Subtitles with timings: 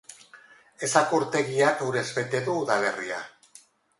[0.87, 3.23] Esako urtegiak urez bete du udalerria.